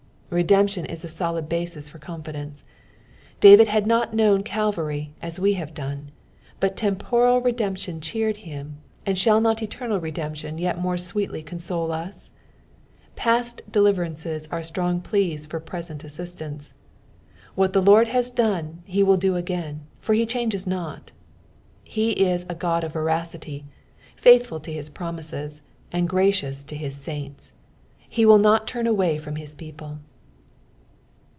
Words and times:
'''Redemption 0.41 0.85
is 0.85 1.03
a 1.03 1.09
solid 1.09 1.49
basis 1.49 1.89
for 1.89 1.99
confidence. 1.99 2.63
David 3.41 3.67
had 3.67 3.85
not 3.85 4.13
known 4.13 4.43
Calvary 4.43 5.11
as 5.21 5.41
we 5.41 5.55
have 5.55 5.73
done, 5.73 6.09
but 6.61 6.77
temporal 6.77 7.41
redemption 7.41 7.99
cheered 7.99 8.37
him; 8.37 8.77
and 9.05 9.17
shall 9.17 9.41
not 9.41 9.61
eternal 9.61 9.99
redemption 9.99 10.57
yet 10.57 10.79
more 10.79 10.97
sweetly 10.97 11.43
console 11.43 11.91
us 11.91 12.31
I 12.31 13.07
Past 13.17 13.69
deliverances 13.69 14.47
are 14.53 14.63
strong 14.63 15.01
pleas 15.01 15.45
for 15.45 15.59
present 15.59 16.01
assistance. 16.05 16.73
What 17.55 17.73
the 17.73 17.81
Lord 17.81 18.07
hss 18.07 18.33
done 18.33 18.83
he 18.85 19.03
will 19.03 19.17
do 19.17 19.35
again, 19.35 19.81
for 19.99 20.13
he 20.13 20.25
chail^eB 20.25 20.65
not. 20.65 21.11
He 21.83 22.11
is 22.11 22.45
a 22.47 22.55
God 22.55 22.85
of 22.85 22.93
veracity, 22.93 23.65
faithful 24.15 24.61
to 24.61 24.71
his 24.71 24.89
promises, 24.89 25.61
and 25.91 26.07
gracious 26.07 26.63
to 26.63 26.77
his 26.77 26.95
saints; 26.95 27.51
he 27.99 28.25
will 28.25 28.39
not 28.39 28.65
turn 28.65 28.87
away 28.87 29.17
from 29.17 29.33
bis 29.33 29.53
people. 29.53 29.99